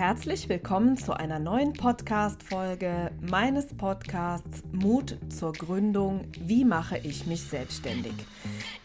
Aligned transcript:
Herzlich 0.00 0.48
willkommen 0.48 0.96
zu 0.96 1.12
einer 1.12 1.38
neuen 1.38 1.74
Podcast-Folge 1.74 3.10
meines 3.20 3.66
Podcasts 3.66 4.62
Mut 4.72 5.18
zur 5.28 5.52
Gründung. 5.52 6.24
Wie 6.40 6.64
mache 6.64 6.96
ich 6.96 7.26
mich 7.26 7.42
selbstständig? 7.42 8.14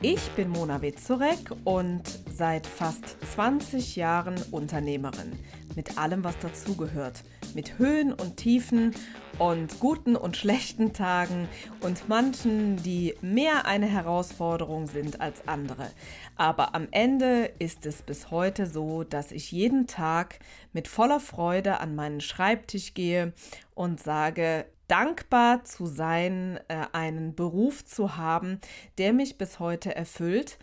Ich 0.02 0.20
bin 0.32 0.50
Mona 0.50 0.82
Witzorek 0.82 1.52
und 1.64 2.04
seit 2.34 2.68
fast 2.68 3.16
20 3.34 3.96
Jahren 3.96 4.36
Unternehmerin. 4.52 5.32
Mit 5.78 5.98
allem, 5.98 6.26
was 6.26 6.38
dazugehört. 6.40 7.24
Mit 7.54 7.80
Höhen 7.80 8.12
und 8.12 8.36
Tiefen 8.36 8.94
und 9.40 9.80
guten 9.80 10.16
und 10.16 10.38
schlechten 10.38 10.94
Tagen 10.94 11.48
und 11.82 12.08
manchen, 12.08 12.78
die 12.78 13.16
mehr 13.22 13.66
eine 13.66 13.86
Herausforderung 13.86 14.88
sind 14.88 15.22
als 15.22 15.48
andere. 15.48 15.92
Aber 16.36 16.76
am 16.76 16.88
Ende 16.92 17.52
ist 17.60 17.86
es 17.86 18.02
bis 18.02 18.32
heute 18.32 18.66
so, 18.66 19.04
dass 19.04 19.32
ich 19.32 19.52
jeden 19.52 19.88
Tag 19.88 20.40
mit 20.74 20.88
voller 20.88 21.20
Freude 21.20 21.80
an 21.80 21.96
meinen 21.96 22.22
Schreibtisch 22.22 22.94
gehe 22.94 23.34
und 23.74 24.00
sage, 24.02 24.66
dankbar 24.88 25.64
zu 25.64 25.86
sein, 25.86 26.60
äh, 26.68 26.86
einen 26.94 27.36
Beruf 27.36 27.84
zu 27.86 28.18
haben, 28.18 28.60
der 28.98 29.14
mich 29.14 29.38
bis 29.38 29.60
heute 29.60 29.96
erfüllt, 29.96 30.58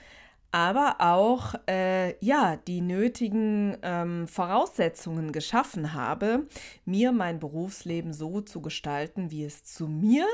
aber 0.53 0.97
auch 0.99 1.55
äh, 1.67 2.15
ja 2.25 2.57
die 2.69 2.83
nötigen 2.83 3.77
ähm, 3.83 4.29
Voraussetzungen 4.29 5.33
geschaffen 5.33 5.95
habe, 5.95 6.47
mir 6.85 7.11
mein 7.11 7.41
Berufsleben 7.41 8.13
so 8.13 8.43
zu 8.43 8.61
gestalten, 8.61 9.31
wie 9.31 9.45
es 9.45 9.65
zu 9.65 9.89
mir 9.89 10.27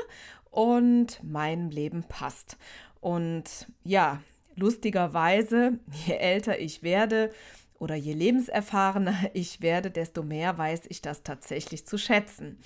und 0.51 1.23
meinem 1.23 1.69
Leben 1.69 2.03
passt. 2.03 2.57
Und 2.99 3.67
ja, 3.83 4.21
lustigerweise, 4.55 5.79
je 6.05 6.15
älter 6.15 6.59
ich 6.59 6.83
werde 6.83 7.31
oder 7.79 7.95
je 7.95 8.13
lebenserfahrener 8.13 9.15
ich 9.33 9.61
werde, 9.61 9.89
desto 9.89 10.21
mehr 10.21 10.57
weiß 10.57 10.81
ich 10.89 11.01
das 11.01 11.23
tatsächlich 11.23 11.87
zu 11.87 11.97
schätzen 11.97 12.59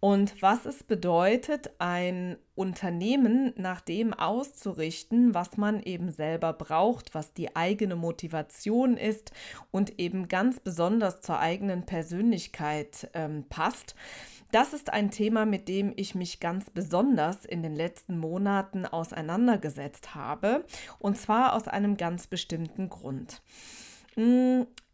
und 0.00 0.40
was 0.42 0.64
es 0.64 0.84
bedeutet, 0.84 1.70
ein 1.78 2.36
Unternehmen 2.54 3.52
nach 3.56 3.80
dem 3.80 4.14
auszurichten, 4.14 5.34
was 5.34 5.56
man 5.56 5.82
eben 5.82 6.12
selber 6.12 6.52
braucht, 6.52 7.14
was 7.14 7.34
die 7.34 7.56
eigene 7.56 7.96
Motivation 7.96 8.96
ist 8.96 9.32
und 9.72 9.98
eben 9.98 10.28
ganz 10.28 10.60
besonders 10.60 11.20
zur 11.20 11.40
eigenen 11.40 11.84
Persönlichkeit 11.84 13.10
ähm, 13.14 13.44
passt. 13.48 13.96
Das 14.52 14.72
ist 14.72 14.90
ein 14.92 15.10
Thema, 15.10 15.44
mit 15.44 15.68
dem 15.68 15.92
ich 15.96 16.14
mich 16.14 16.40
ganz 16.40 16.70
besonders 16.70 17.44
in 17.44 17.62
den 17.62 17.74
letzten 17.74 18.18
Monaten 18.18 18.86
auseinandergesetzt 18.86 20.14
habe, 20.14 20.64
und 20.98 21.18
zwar 21.18 21.54
aus 21.54 21.68
einem 21.68 21.96
ganz 21.96 22.28
bestimmten 22.28 22.88
Grund. 22.88 23.42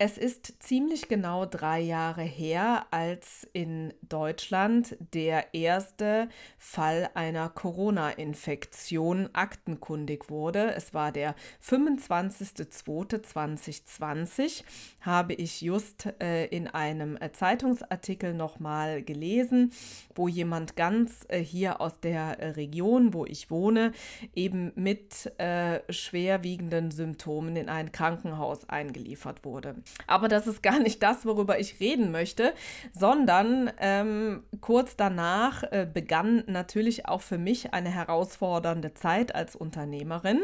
Es 0.07 0.19
ist 0.19 0.63
ziemlich 0.63 1.09
genau 1.09 1.47
drei 1.47 1.81
Jahre 1.81 2.21
her, 2.21 2.85
als 2.91 3.49
in 3.55 3.95
Deutschland 4.03 4.99
der 5.15 5.55
erste 5.55 6.29
Fall 6.59 7.09
einer 7.15 7.49
Corona-Infektion 7.49 9.31
aktenkundig 9.33 10.29
wurde. 10.29 10.75
Es 10.75 10.93
war 10.93 11.11
der 11.11 11.35
25.02.2020, 11.67 14.63
habe 15.01 15.33
ich 15.33 15.63
just 15.63 16.13
äh, 16.21 16.49
in 16.49 16.69
einem 16.69 17.17
äh, 17.17 17.33
Zeitungsartikel 17.33 18.35
nochmal 18.35 19.03
gelesen, 19.03 19.73
wo 20.15 20.29
jemand 20.29 20.77
ganz 20.77 21.25
äh, 21.29 21.39
hier 21.39 21.81
aus 21.81 21.99
der 22.01 22.41
äh, 22.41 22.51
Region, 22.51 23.15
wo 23.15 23.25
ich 23.25 23.51
wohne, 23.51 23.93
eben 24.35 24.71
mit 24.75 25.33
äh, 25.41 25.81
schwerwiegenden 25.91 26.91
Symptomen 26.91 27.57
in 27.57 27.71
ein 27.71 27.91
Krankenhaus 27.91 28.69
eingeliefert 28.69 29.47
wurde. 29.47 29.77
Aber 30.07 30.29
das 30.29 30.47
ist 30.47 30.63
gar 30.63 30.79
nicht 30.81 31.03
das, 31.03 31.25
worüber 31.25 31.59
ich 31.59 31.81
reden 31.81 32.11
möchte, 32.11 32.53
sondern 32.93 33.71
ähm, 33.79 34.43
kurz 34.61 34.97
danach 34.97 35.63
äh, 35.65 35.89
begann 35.91 36.45
natürlich 36.47 37.07
auch 37.07 37.23
für 37.23 37.39
mich 37.39 37.73
eine 37.73 37.91
herausfordernde 37.91 38.95
Zeit 38.95 39.35
als 39.35 39.57
Unternehmerin, 39.57 40.43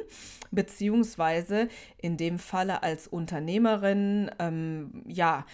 beziehungsweise 0.51 1.69
in 1.99 2.17
dem 2.17 2.39
Falle 2.39 2.83
als 2.83 3.07
Unternehmerin, 3.07 4.31
ähm, 4.39 5.03
ja, 5.07 5.45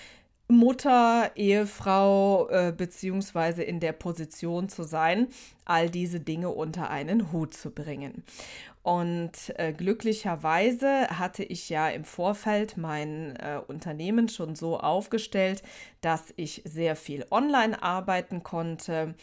Mutter, 0.48 1.32
Ehefrau 1.34 2.48
äh, 2.50 2.72
beziehungsweise 2.76 3.64
in 3.64 3.80
der 3.80 3.92
Position 3.92 4.68
zu 4.68 4.84
sein, 4.84 5.26
all 5.64 5.90
diese 5.90 6.20
Dinge 6.20 6.50
unter 6.50 6.88
einen 6.88 7.32
Hut 7.32 7.52
zu 7.52 7.72
bringen. 7.72 8.22
Und 8.86 9.52
äh, 9.58 9.72
glücklicherweise 9.72 11.08
hatte 11.08 11.42
ich 11.42 11.68
ja 11.70 11.88
im 11.88 12.04
Vorfeld 12.04 12.76
mein 12.76 13.34
äh, 13.34 13.60
Unternehmen 13.66 14.28
schon 14.28 14.54
so 14.54 14.78
aufgestellt, 14.78 15.64
dass 16.02 16.32
ich 16.36 16.62
sehr 16.64 16.94
viel 16.94 17.26
online 17.32 17.82
arbeiten 17.82 18.44
konnte 18.44 19.16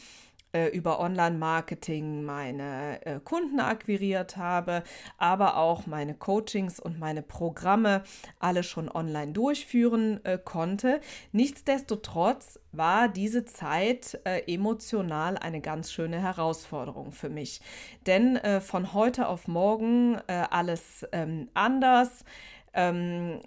äh, 0.53 0.67
über 0.67 0.99
Online-Marketing 0.99 2.23
meine 2.23 3.05
äh, 3.05 3.19
Kunden 3.19 3.59
akquiriert 3.59 4.37
habe, 4.37 4.83
aber 5.17 5.57
auch 5.57 5.85
meine 5.85 6.13
Coachings 6.13 6.79
und 6.79 6.99
meine 6.99 7.21
Programme 7.21 8.03
alle 8.39 8.63
schon 8.63 8.89
online 8.89 9.33
durchführen 9.33 10.23
äh, 10.23 10.37
konnte. 10.37 11.01
Nichtsdestotrotz 11.31 12.59
war 12.71 13.09
diese 13.09 13.45
Zeit 13.45 14.19
äh, 14.25 14.41
emotional 14.51 15.37
eine 15.37 15.59
ganz 15.59 15.91
schöne 15.91 16.21
Herausforderung 16.21 17.11
für 17.11 17.29
mich. 17.29 17.61
Denn 18.05 18.37
äh, 18.37 18.61
von 18.61 18.93
heute 18.93 19.27
auf 19.27 19.47
morgen 19.47 20.19
alles 20.27 21.05
ähm, 21.11 21.49
anders 21.53 22.23
ähm, 22.73 23.39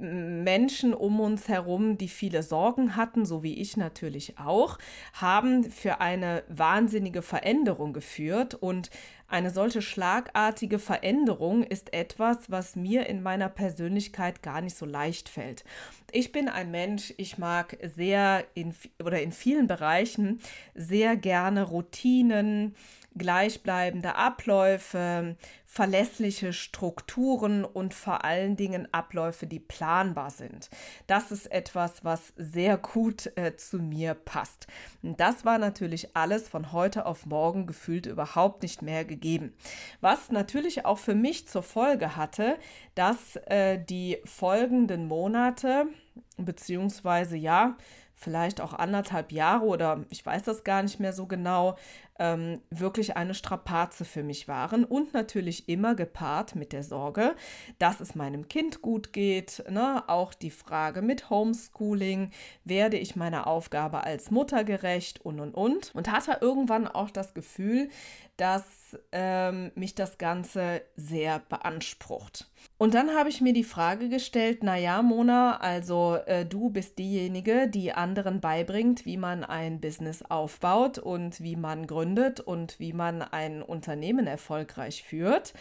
Menschen 0.00 0.94
um 0.94 1.20
uns 1.20 1.48
herum, 1.48 1.98
die 1.98 2.08
viele 2.08 2.42
Sorgen 2.42 2.96
hatten, 2.96 3.24
so 3.24 3.42
wie 3.42 3.60
ich 3.60 3.76
natürlich 3.76 4.38
auch, 4.38 4.78
haben 5.12 5.70
für 5.70 6.00
eine 6.00 6.42
wahnsinnige 6.48 7.22
Veränderung 7.22 7.92
geführt. 7.92 8.54
Und 8.54 8.90
eine 9.28 9.50
solche 9.50 9.80
schlagartige 9.80 10.78
Veränderung 10.78 11.62
ist 11.62 11.94
etwas, 11.94 12.50
was 12.50 12.76
mir 12.76 13.06
in 13.06 13.22
meiner 13.22 13.48
Persönlichkeit 13.48 14.42
gar 14.42 14.60
nicht 14.60 14.76
so 14.76 14.84
leicht 14.84 15.28
fällt. 15.28 15.64
Ich 16.10 16.32
bin 16.32 16.48
ein 16.48 16.70
Mensch, 16.70 17.14
ich 17.16 17.38
mag 17.38 17.78
sehr 17.94 18.44
in 18.54 18.74
oder 19.02 19.22
in 19.22 19.32
vielen 19.32 19.68
Bereichen 19.68 20.40
sehr 20.74 21.16
gerne 21.16 21.62
Routinen, 21.62 22.74
gleichbleibende 23.16 24.16
Abläufe, 24.16 25.36
verlässliche 25.72 26.52
Strukturen 26.52 27.64
und 27.64 27.94
vor 27.94 28.26
allen 28.26 28.56
Dingen 28.56 28.92
Abläufe, 28.92 29.46
die 29.46 29.58
planbar 29.58 30.28
sind. 30.28 30.68
Das 31.06 31.32
ist 31.32 31.50
etwas, 31.50 32.04
was 32.04 32.34
sehr 32.36 32.76
gut 32.76 33.32
äh, 33.38 33.56
zu 33.56 33.78
mir 33.78 34.12
passt. 34.12 34.66
Und 35.02 35.18
das 35.18 35.46
war 35.46 35.56
natürlich 35.56 36.14
alles 36.14 36.46
von 36.46 36.72
heute 36.72 37.06
auf 37.06 37.24
morgen 37.24 37.66
gefühlt 37.66 38.04
überhaupt 38.04 38.62
nicht 38.62 38.82
mehr 38.82 39.06
gegeben. 39.06 39.54
Was 40.02 40.30
natürlich 40.30 40.84
auch 40.84 40.98
für 40.98 41.14
mich 41.14 41.48
zur 41.48 41.62
Folge 41.62 42.16
hatte, 42.16 42.58
dass 42.94 43.36
äh, 43.46 43.82
die 43.82 44.18
folgenden 44.26 45.08
Monate, 45.08 45.86
beziehungsweise 46.36 47.38
ja, 47.38 47.78
vielleicht 48.22 48.60
auch 48.60 48.72
anderthalb 48.72 49.32
Jahre 49.32 49.66
oder 49.66 50.04
ich 50.10 50.24
weiß 50.24 50.44
das 50.44 50.64
gar 50.64 50.82
nicht 50.82 51.00
mehr 51.00 51.12
so 51.12 51.26
genau, 51.26 51.76
ähm, 52.18 52.60
wirklich 52.70 53.16
eine 53.16 53.34
Strapaze 53.34 54.04
für 54.04 54.22
mich 54.22 54.46
waren 54.46 54.84
und 54.84 55.12
natürlich 55.14 55.68
immer 55.68 55.94
gepaart 55.94 56.54
mit 56.54 56.72
der 56.72 56.82
Sorge, 56.82 57.34
dass 57.78 58.00
es 58.00 58.14
meinem 58.14 58.48
Kind 58.48 58.82
gut 58.82 59.12
geht. 59.12 59.64
Ne? 59.68 60.04
Auch 60.08 60.34
die 60.34 60.50
Frage 60.50 61.02
mit 61.02 61.30
Homeschooling, 61.30 62.30
werde 62.64 62.96
ich 62.96 63.16
meiner 63.16 63.46
Aufgabe 63.46 64.04
als 64.04 64.30
Mutter 64.30 64.62
gerecht 64.62 65.20
und 65.24 65.40
und 65.40 65.54
und. 65.54 65.94
Und 65.94 66.12
hatte 66.12 66.38
irgendwann 66.40 66.86
auch 66.86 67.10
das 67.10 67.34
Gefühl, 67.34 67.88
dass 68.36 68.96
ähm, 69.12 69.72
mich 69.74 69.94
das 69.94 70.18
Ganze 70.18 70.82
sehr 70.96 71.40
beansprucht. 71.40 72.50
Und 72.82 72.94
dann 72.94 73.14
habe 73.14 73.28
ich 73.28 73.40
mir 73.40 73.52
die 73.52 73.62
Frage 73.62 74.08
gestellt, 74.08 74.64
naja, 74.64 75.02
Mona, 75.02 75.58
also 75.58 76.16
äh, 76.26 76.44
du 76.44 76.68
bist 76.68 76.98
diejenige, 76.98 77.68
die 77.68 77.92
anderen 77.92 78.40
beibringt, 78.40 79.06
wie 79.06 79.16
man 79.16 79.44
ein 79.44 79.80
Business 79.80 80.24
aufbaut 80.28 80.98
und 80.98 81.40
wie 81.40 81.54
man 81.54 81.86
gründet 81.86 82.40
und 82.40 82.80
wie 82.80 82.92
man 82.92 83.22
ein 83.22 83.62
Unternehmen 83.62 84.26
erfolgreich 84.26 85.04
führt. 85.04 85.54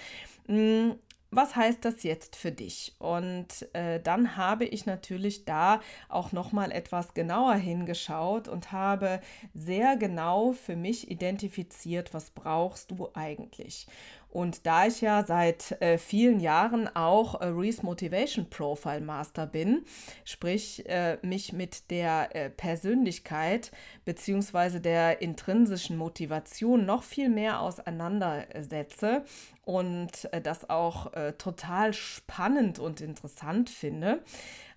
Hm, 0.48 0.96
was 1.30 1.56
heißt 1.56 1.86
das 1.86 2.04
jetzt 2.04 2.36
für 2.36 2.52
dich? 2.52 2.96
Und 2.98 3.68
äh, 3.74 4.02
dann 4.02 4.36
habe 4.36 4.66
ich 4.66 4.86
natürlich 4.86 5.46
da 5.46 5.80
auch 6.10 6.34
noch 6.34 6.52
mal 6.52 6.72
etwas 6.72 7.14
genauer 7.14 7.54
hingeschaut 7.54 8.48
und 8.48 8.72
habe 8.72 9.22
sehr 9.54 9.96
genau 9.96 10.52
für 10.52 10.76
mich 10.76 11.10
identifiziert, 11.10 12.16
was 12.16 12.32
brauchst 12.32 12.92
du 12.92 13.10
eigentlich? 13.14 13.88
Und 14.32 14.66
da 14.66 14.88
ich 14.88 15.02
ja 15.02 15.26
seit 15.26 15.74
äh, 15.82 15.98
vielen 15.98 16.40
Jahren 16.40 16.88
auch 16.96 17.42
äh, 17.42 17.46
Reese 17.46 17.86
Motivation 17.86 18.50
Profile 18.50 19.02
Master 19.02 19.46
bin, 19.46 19.84
sprich 20.24 20.88
äh, 20.88 21.18
mich 21.22 21.52
mit 21.52 21.92
der 21.92 22.34
äh, 22.34 22.50
Persönlichkeit 22.50 23.72
bzw. 24.06 24.80
der 24.80 25.22
intrinsischen 25.22 25.98
Motivation 25.98 26.86
noch 26.86 27.04
viel 27.04 27.28
mehr 27.28 27.60
auseinandersetze 27.60 29.26
und 29.66 30.32
äh, 30.32 30.40
das 30.40 30.70
auch 30.70 31.14
äh, 31.14 31.34
total 31.34 31.94
spannend 31.94 32.80
und 32.80 33.02
interessant 33.02 33.70
finde, 33.70 34.24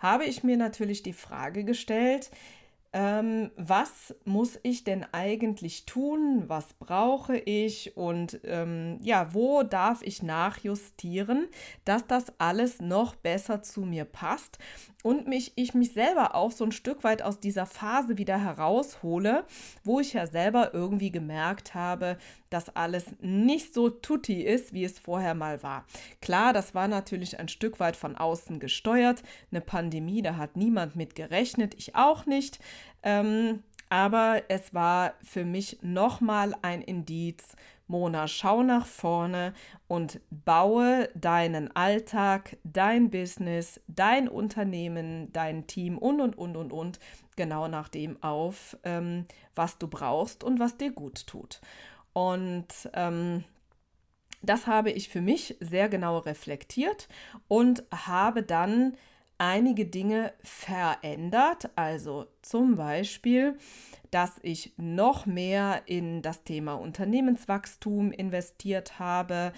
habe 0.00 0.24
ich 0.24 0.42
mir 0.42 0.56
natürlich 0.56 1.04
die 1.04 1.12
Frage 1.12 1.64
gestellt, 1.64 2.30
ähm, 2.94 3.50
was 3.56 4.14
muss 4.24 4.60
ich 4.62 4.84
denn 4.84 5.04
eigentlich 5.10 5.84
tun, 5.84 6.44
was 6.46 6.74
brauche 6.74 7.36
ich 7.36 7.96
und 7.96 8.38
ähm, 8.44 9.00
ja, 9.02 9.34
wo 9.34 9.64
darf 9.64 10.00
ich 10.02 10.22
nachjustieren, 10.22 11.48
dass 11.84 12.06
das 12.06 12.32
alles 12.38 12.80
noch 12.80 13.16
besser 13.16 13.62
zu 13.62 13.80
mir 13.80 14.04
passt 14.04 14.58
und 15.02 15.26
mich, 15.26 15.52
ich 15.56 15.74
mich 15.74 15.92
selber 15.92 16.36
auch 16.36 16.52
so 16.52 16.64
ein 16.64 16.72
Stück 16.72 17.02
weit 17.02 17.20
aus 17.20 17.40
dieser 17.40 17.66
Phase 17.66 18.16
wieder 18.16 18.38
heraushole, 18.38 19.44
wo 19.82 19.98
ich 19.98 20.12
ja 20.12 20.26
selber 20.28 20.72
irgendwie 20.72 21.10
gemerkt 21.10 21.74
habe, 21.74 22.16
dass 22.48 22.74
alles 22.74 23.04
nicht 23.20 23.74
so 23.74 23.90
tutti 23.90 24.42
ist, 24.42 24.72
wie 24.72 24.84
es 24.84 24.98
vorher 24.98 25.34
mal 25.34 25.62
war. 25.62 25.84
Klar, 26.22 26.52
das 26.52 26.74
war 26.74 26.88
natürlich 26.88 27.38
ein 27.38 27.48
Stück 27.48 27.80
weit 27.80 27.96
von 27.96 28.16
außen 28.16 28.60
gesteuert. 28.60 29.22
Eine 29.50 29.60
Pandemie, 29.60 30.22
da 30.22 30.36
hat 30.36 30.56
niemand 30.56 30.96
mit 30.96 31.16
gerechnet, 31.16 31.74
ich 31.74 31.96
auch 31.96 32.24
nicht. 32.26 32.60
Ähm, 33.02 33.62
aber 33.88 34.42
es 34.48 34.74
war 34.74 35.14
für 35.22 35.44
mich 35.44 35.78
nochmal 35.82 36.54
ein 36.62 36.82
Indiz 36.82 37.54
Mona, 37.86 38.26
schau 38.28 38.62
nach 38.62 38.86
vorne 38.86 39.52
und 39.88 40.20
baue 40.30 41.08
deinen 41.14 41.74
Alltag, 41.76 42.56
dein 42.64 43.10
Business, 43.10 43.80
dein 43.88 44.28
Unternehmen, 44.28 45.30
dein 45.32 45.66
Team 45.66 45.98
und, 45.98 46.20
und, 46.20 46.36
und, 46.36 46.56
und, 46.56 46.72
und 46.72 46.98
genau 47.36 47.68
nach 47.68 47.88
dem 47.88 48.22
auf, 48.22 48.76
ähm, 48.84 49.26
was 49.54 49.78
du 49.78 49.86
brauchst 49.86 50.44
und 50.44 50.60
was 50.60 50.78
dir 50.78 50.92
gut 50.92 51.26
tut. 51.26 51.60
Und 52.14 52.68
ähm, 52.94 53.44
das 54.40 54.66
habe 54.66 54.90
ich 54.90 55.08
für 55.08 55.20
mich 55.20 55.56
sehr 55.60 55.88
genau 55.88 56.18
reflektiert 56.18 57.08
und 57.48 57.84
habe 57.90 58.42
dann 58.42 58.96
einige 59.44 59.84
Dinge 59.84 60.32
verändert. 60.42 61.70
Also 61.76 62.26
zum 62.40 62.76
Beispiel, 62.76 63.58
dass 64.10 64.38
ich 64.42 64.72
noch 64.76 65.26
mehr 65.26 65.82
in 65.86 66.22
das 66.22 66.44
Thema 66.44 66.74
Unternehmenswachstum 66.74 68.10
investiert 68.12 68.98
habe, 68.98 69.52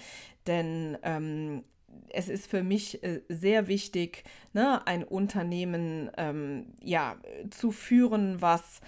denn 0.45 0.97
ähm, 1.03 1.63
es 2.09 2.27
ist 2.29 2.47
für 2.47 2.63
mich 2.63 3.01
äh, 3.03 3.21
sehr 3.29 3.67
wichtig, 3.67 4.23
ne, 4.53 4.85
ein 4.85 5.03
Unternehmen 5.03 6.11
ähm, 6.17 6.73
ja, 6.81 7.17
zu 7.49 7.71
führen, 7.71 8.41
was 8.41 8.81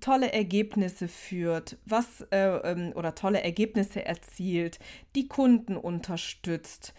tolle 0.00 0.32
Ergebnisse 0.32 1.08
führt, 1.08 1.78
was 1.84 2.22
äh, 2.30 2.38
ähm, 2.38 2.92
oder 2.94 3.14
tolle 3.14 3.42
Ergebnisse 3.42 4.04
erzielt, 4.04 4.78
die 5.14 5.28
Kunden 5.28 5.76
unterstützt, 5.76 6.94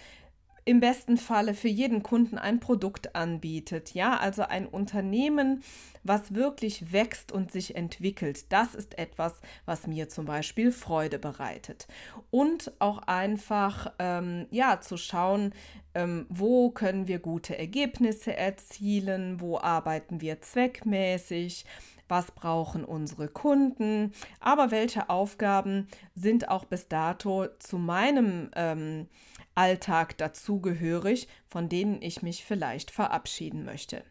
im 0.70 0.82
besten 0.82 1.18
Falle 1.18 1.56
für 1.56 1.68
jeden 1.68 2.04
Kunden 2.04 2.38
ein 2.38 2.60
Produkt 2.60 3.16
anbietet. 3.16 3.96
Ja, 3.96 4.18
also 4.18 4.44
ein 4.44 4.68
Unternehmen, 4.68 5.64
was 6.04 6.36
wirklich 6.36 6.94
wächst 6.94 7.32
und 7.32 7.52
sich 7.52 7.76
entwickelt. 7.76 8.52
Das 8.52 8.76
ist 8.76 9.00
etwas, 9.00 9.34
was 9.66 9.88
mir 9.88 10.10
zum 10.10 10.26
Beispiel 10.26 10.72
Freude 10.72 11.18
bereitet. 11.18 11.88
Und 12.30 12.72
auch 12.78 13.00
einfach, 13.08 13.94
ähm, 13.98 14.46
ja, 14.52 14.80
zu 14.80 14.98
schauen, 14.98 15.56
ähm, 15.96 16.28
wo 16.30 16.70
können 16.70 17.08
wir 17.08 17.18
gute 17.18 17.58
Ergebnisse 17.58 18.38
erzielen, 18.38 19.42
wo 19.42 19.58
arbeiten 19.58 20.22
wir 20.22 20.40
zweckmäßig, 20.40 21.66
was 22.08 22.30
brauchen 22.30 22.86
unsere 22.86 23.28
Kunden, 23.28 24.14
aber 24.40 24.70
welche 24.70 25.10
Aufgaben 25.10 25.88
sind 26.14 26.48
auch 26.48 26.66
bis 26.66 26.88
dato 26.88 27.48
zu 27.58 27.80
meinem 27.80 28.52
ähm, 28.56 29.08
Alltag 29.56 30.18
dazugehörig, 30.18 31.28
von 31.48 31.70
denen 31.70 32.02
ich 32.02 32.22
mich 32.22 32.46
vielleicht 32.46 32.92
verabschieden 32.92 33.66
möchte. 33.66 34.04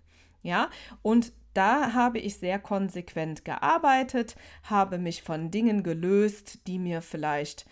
Ja, 0.43 0.71
und 1.03 1.33
da 1.55 1.93
habe 1.93 2.19
ich 2.19 2.37
sehr 2.37 2.59
konsequent 2.59 3.45
gearbeitet, 3.45 4.37
habe 4.63 4.99
mich 4.99 5.23
von 5.23 5.51
Dingen 5.51 5.83
gelöst, 5.83 6.67
die 6.67 6.79
mir 6.79 7.03
vielleicht 7.03 7.67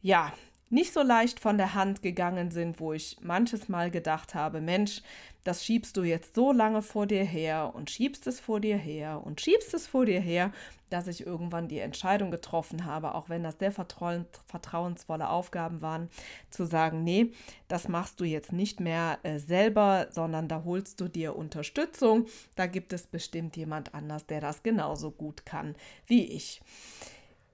ja 0.00 0.32
nicht 0.70 0.92
so 0.92 1.02
leicht 1.02 1.40
von 1.40 1.56
der 1.56 1.74
Hand 1.74 2.02
gegangen 2.02 2.50
sind, 2.50 2.80
wo 2.80 2.92
ich 2.92 3.16
manches 3.20 3.68
Mal 3.68 3.90
gedacht 3.90 4.34
habe, 4.34 4.60
Mensch, 4.60 5.02
das 5.44 5.64
schiebst 5.64 5.96
du 5.96 6.02
jetzt 6.02 6.34
so 6.34 6.52
lange 6.52 6.82
vor 6.82 7.06
dir 7.06 7.24
her 7.24 7.72
und 7.74 7.90
schiebst 7.90 8.26
es 8.26 8.38
vor 8.38 8.60
dir 8.60 8.76
her 8.76 9.22
und 9.24 9.40
schiebst 9.40 9.72
es 9.72 9.86
vor 9.86 10.04
dir 10.04 10.20
her, 10.20 10.52
dass 10.90 11.06
ich 11.06 11.26
irgendwann 11.26 11.68
die 11.68 11.78
Entscheidung 11.78 12.30
getroffen 12.30 12.84
habe, 12.84 13.14
auch 13.14 13.28
wenn 13.28 13.42
das 13.42 13.58
sehr 13.58 13.72
vertrauensvolle 13.72 15.28
Aufgaben 15.28 15.80
waren, 15.80 16.10
zu 16.50 16.66
sagen, 16.66 17.04
nee, 17.04 17.32
das 17.66 17.88
machst 17.88 18.20
du 18.20 18.24
jetzt 18.24 18.52
nicht 18.52 18.80
mehr 18.80 19.18
äh, 19.22 19.38
selber, 19.38 20.08
sondern 20.10 20.48
da 20.48 20.64
holst 20.64 21.00
du 21.00 21.08
dir 21.08 21.36
Unterstützung. 21.36 22.26
Da 22.56 22.66
gibt 22.66 22.92
es 22.92 23.06
bestimmt 23.06 23.56
jemand 23.56 23.94
anders, 23.94 24.26
der 24.26 24.40
das 24.40 24.62
genauso 24.62 25.10
gut 25.10 25.46
kann 25.46 25.76
wie 26.06 26.24
ich. 26.24 26.60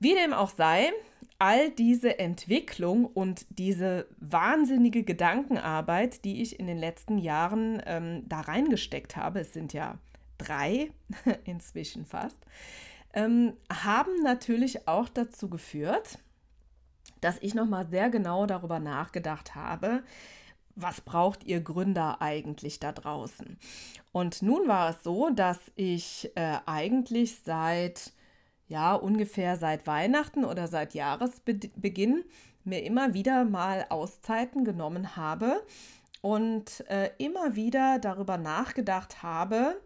Wie 0.00 0.14
dem 0.14 0.32
auch 0.32 0.50
sei, 0.50 0.92
all 1.38 1.70
diese 1.70 2.18
Entwicklung 2.18 3.06
und 3.06 3.46
diese 3.50 4.06
wahnsinnige 4.18 5.02
Gedankenarbeit, 5.02 6.24
die 6.24 6.42
ich 6.42 6.58
in 6.58 6.66
den 6.66 6.78
letzten 6.78 7.18
Jahren 7.18 7.82
ähm, 7.86 8.28
da 8.28 8.40
reingesteckt 8.40 9.16
habe, 9.16 9.40
es 9.40 9.52
sind 9.52 9.72
ja 9.72 9.98
drei 10.38 10.90
inzwischen 11.44 12.06
fast, 12.06 12.38
ähm, 13.12 13.54
haben 13.70 14.22
natürlich 14.22 14.88
auch 14.88 15.08
dazu 15.08 15.48
geführt, 15.48 16.18
dass 17.20 17.38
ich 17.40 17.54
nochmal 17.54 17.86
sehr 17.88 18.10
genau 18.10 18.46
darüber 18.46 18.78
nachgedacht 18.78 19.54
habe, 19.54 20.02
was 20.76 21.00
braucht 21.00 21.44
ihr 21.44 21.60
Gründer 21.60 22.20
eigentlich 22.20 22.80
da 22.80 22.92
draußen? 22.92 23.58
Und 24.12 24.42
nun 24.42 24.66
war 24.68 24.90
es 24.90 25.02
so, 25.02 25.30
dass 25.30 25.58
ich 25.76 26.30
äh, 26.34 26.58
eigentlich 26.66 27.38
seit 27.44 28.12
ja, 28.68 28.94
ungefähr 28.94 29.56
seit 29.56 29.86
Weihnachten 29.86 30.44
oder 30.44 30.68
seit 30.68 30.94
Jahresbeginn 30.94 32.24
mir 32.64 32.82
immer 32.82 33.14
wieder 33.14 33.44
mal 33.44 33.86
Auszeiten 33.90 34.64
genommen 34.64 35.16
habe 35.16 35.62
und 36.22 36.88
äh, 36.88 37.10
immer 37.18 37.54
wieder 37.54 37.98
darüber 37.98 38.38
nachgedacht 38.38 39.22
habe, 39.22 39.80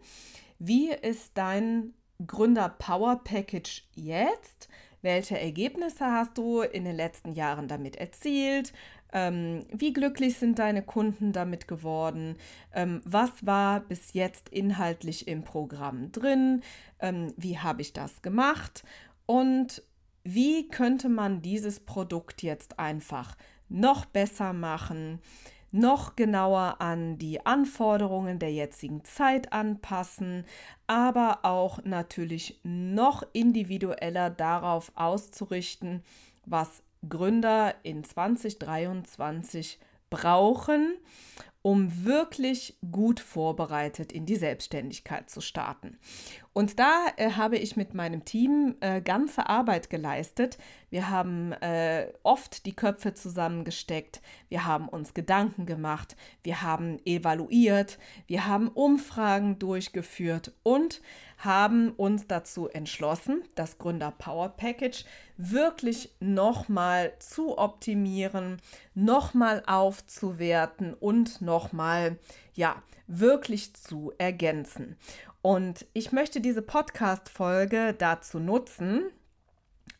wie 0.57 0.89
ist 0.91 1.37
dein 1.37 1.93
Gründer 2.25 2.69
Power 2.69 3.21
Package 3.23 3.83
jetzt? 3.95 4.68
Welche 5.01 5.39
Ergebnisse 5.39 6.05
hast 6.05 6.37
du 6.37 6.61
in 6.61 6.83
den 6.85 6.95
letzten 6.95 7.33
Jahren 7.33 7.67
damit 7.67 7.95
erzielt? 7.95 8.73
Ähm, 9.11 9.65
wie 9.71 9.93
glücklich 9.93 10.37
sind 10.37 10.59
deine 10.59 10.83
Kunden 10.83 11.31
damit 11.31 11.67
geworden? 11.67 12.35
Ähm, 12.73 13.01
was 13.05 13.45
war 13.45 13.79
bis 13.79 14.13
jetzt 14.13 14.49
inhaltlich 14.49 15.27
im 15.27 15.43
Programm 15.43 16.11
drin? 16.11 16.61
Ähm, 16.99 17.33
wie 17.37 17.57
habe 17.57 17.81
ich 17.81 17.93
das 17.93 18.21
gemacht? 18.21 18.83
Und 19.25 19.83
wie 20.23 20.67
könnte 20.67 21.09
man 21.09 21.41
dieses 21.41 21.79
Produkt 21.79 22.43
jetzt 22.43 22.77
einfach 22.77 23.35
noch 23.67 24.05
besser 24.05 24.53
machen? 24.53 25.21
Noch 25.71 26.15
genauer 26.15 26.77
an 26.79 27.17
die 27.17 27.45
Anforderungen 27.45 28.39
der 28.39 28.51
jetzigen 28.51 29.03
Zeit 29.03 29.53
anpassen, 29.53 30.45
aber 30.87 31.39
auch 31.43 31.83
natürlich 31.83 32.59
noch 32.63 33.23
individueller 33.33 34.29
darauf 34.29 34.91
auszurichten, 34.95 36.03
was 36.45 36.83
Gründer 37.07 37.75
in 37.83 38.03
2023 38.03 39.79
brauchen, 40.09 40.95
um 41.61 42.05
wirklich 42.05 42.77
gut 42.91 43.19
vorbereitet 43.19 44.11
in 44.11 44.25
die 44.25 44.37
Selbstständigkeit 44.37 45.29
zu 45.29 45.41
starten. 45.41 45.99
Und 46.53 46.79
da 46.79 47.07
äh, 47.17 47.31
habe 47.31 47.57
ich 47.57 47.75
mit 47.75 47.93
meinem 47.93 48.25
Team 48.25 48.75
äh, 48.79 49.01
ganze 49.01 49.49
Arbeit 49.49 49.89
geleistet. 49.89 50.57
Wir 50.89 51.09
haben 51.09 51.51
äh, 51.53 52.11
oft 52.23 52.65
die 52.65 52.75
Köpfe 52.75 53.13
zusammengesteckt, 53.13 54.21
wir 54.49 54.65
haben 54.65 54.89
uns 54.89 55.13
Gedanken 55.13 55.65
gemacht, 55.65 56.15
wir 56.43 56.61
haben 56.61 56.99
evaluiert, 57.05 57.99
wir 58.27 58.47
haben 58.47 58.69
Umfragen 58.69 59.59
durchgeführt 59.59 60.53
und 60.63 61.01
haben 61.37 61.91
uns 61.91 62.27
dazu 62.27 62.67
entschlossen, 62.67 63.43
das 63.55 63.77
Gründer 63.77 64.11
Power 64.11 64.49
Package 64.49 65.05
wirklich 65.37 66.11
nochmal 66.19 67.13
zu 67.19 67.57
optimieren, 67.57 68.57
nochmal 68.93 69.63
aufzuwerten 69.65 70.93
und 70.93 71.41
nochmal, 71.41 72.17
ja, 72.53 72.81
wirklich 73.07 73.73
zu 73.73 74.11
ergänzen. 74.17 74.97
Und 75.41 75.85
ich 75.93 76.11
möchte 76.11 76.41
diese 76.41 76.61
Podcast-Folge 76.61 77.95
dazu 77.97 78.39
nutzen, 78.39 79.09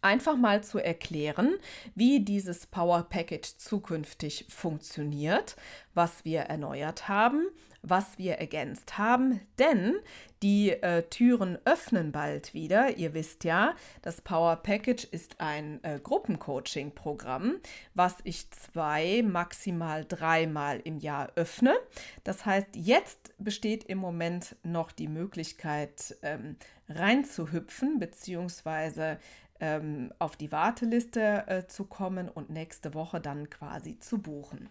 einfach 0.01 0.38
mal 0.38 0.63
zu 0.63 0.79
erklären, 0.79 1.56
wie 1.96 2.22
dieses 2.22 2.68
Power 2.68 3.03
Package 3.03 3.58
zukünftig 3.58 4.46
funktioniert, 4.50 5.56
was 5.94 6.24
wir 6.25 6.41
erneuert 6.41 7.08
haben, 7.08 7.48
was 7.82 8.18
wir 8.18 8.36
ergänzt 8.36 8.98
haben, 8.98 9.39
denn 9.58 9.96
die 10.41 10.72
äh, 10.72 11.03
Türen 11.03 11.58
öffnen 11.65 12.12
bald 12.12 12.53
wieder. 12.53 12.98
Ihr 12.98 13.13
wisst 13.13 13.44
ja, 13.44 13.75
das 14.01 14.22
Power 14.22 14.58
Package 14.58 15.06
ist 15.06 15.39
ein 15.39 15.84
äh, 15.84 16.00
Gruppencoaching-Programm, 16.01 17.56
was 17.94 18.15
ich 18.24 18.50
zwei, 18.51 19.22
maximal 19.24 20.06
dreimal 20.06 20.79
im 20.84 20.98
Jahr 20.98 21.32
öffne. 21.36 21.75
Das 22.24 22.46
heißt, 22.46 22.75
jetzt 22.75 23.34
besteht 23.38 23.86
im 23.86 23.98
Moment 23.98 24.56
noch 24.63 24.91
die 24.91 25.08
Möglichkeit, 25.08 26.18
ähm, 26.22 26.58
reinzuhüpfen, 26.89 28.00
beziehungsweise 28.00 29.20
ähm, 29.59 30.13
auf 30.19 30.35
die 30.35 30.51
Warteliste 30.51 31.43
äh, 31.47 31.67
zu 31.67 31.85
kommen 31.85 32.29
und 32.29 32.49
nächste 32.49 32.93
Woche 32.93 33.19
dann 33.19 33.49
quasi 33.49 33.99
zu 33.99 34.19
buchen. 34.19 34.69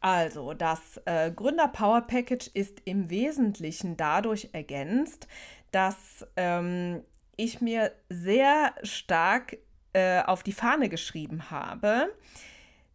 Also, 0.00 0.52
das 0.52 1.00
äh, 1.04 1.30
Gründer 1.30 1.68
Power 1.68 2.00
Package 2.00 2.50
ist 2.54 2.82
im 2.84 3.08
Wesentlichen 3.08 3.96
dadurch 3.96 4.48
ergänzt, 4.52 5.28
dass 5.70 6.26
ähm, 6.36 7.02
ich 7.36 7.60
mir 7.60 7.92
sehr 8.08 8.74
stark 8.82 9.58
äh, 9.92 10.22
auf 10.22 10.42
die 10.42 10.52
Fahne 10.52 10.88
geschrieben 10.88 11.50
habe, 11.50 12.12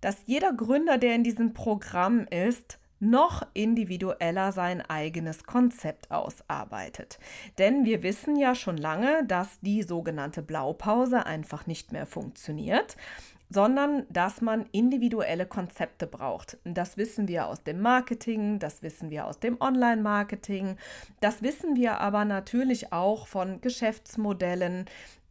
dass 0.01 0.17
jeder 0.25 0.51
Gründer, 0.51 0.97
der 0.97 1.15
in 1.15 1.23
diesem 1.23 1.53
Programm 1.53 2.27
ist, 2.27 2.77
noch 2.99 3.45
individueller 3.53 4.51
sein 4.51 4.81
eigenes 4.81 5.43
Konzept 5.43 6.11
ausarbeitet. 6.11 7.19
Denn 7.57 7.85
wir 7.85 8.03
wissen 8.03 8.35
ja 8.35 8.55
schon 8.55 8.77
lange, 8.77 9.25
dass 9.25 9.59
die 9.61 9.83
sogenannte 9.83 10.41
Blaupause 10.41 11.25
einfach 11.25 11.67
nicht 11.67 11.91
mehr 11.91 12.05
funktioniert 12.05 12.97
sondern 13.49 14.05
dass 14.09 14.41
man 14.41 14.65
individuelle 14.71 15.45
Konzepte 15.45 16.07
braucht. 16.07 16.57
Das 16.63 16.97
wissen 16.97 17.27
wir 17.27 17.47
aus 17.47 17.63
dem 17.63 17.81
Marketing, 17.81 18.59
das 18.59 18.83
wissen 18.83 19.09
wir 19.09 19.25
aus 19.25 19.39
dem 19.39 19.61
Online-Marketing, 19.61 20.75
das 21.21 21.41
wissen 21.41 21.75
wir 21.75 22.01
aber 22.01 22.25
natürlich 22.25 22.91
auch 22.91 23.27
von 23.27 23.61
Geschäftsmodellen, 23.61 24.85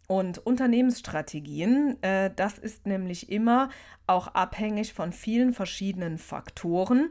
und 0.07 0.39
Unternehmensstrategien, 0.39 2.03
äh, 2.03 2.31
das 2.35 2.59
ist 2.59 2.87
nämlich 2.87 3.31
immer 3.31 3.71
auch 4.07 4.29
abhängig 4.29 4.93
von 4.93 5.13
vielen 5.13 5.53
verschiedenen 5.53 6.19
Faktoren. 6.19 7.11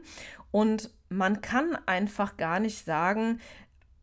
Und 0.50 0.90
man 1.08 1.40
kann 1.40 1.76
einfach 1.86 2.36
gar 2.36 2.60
nicht 2.60 2.84
sagen, 2.84 3.40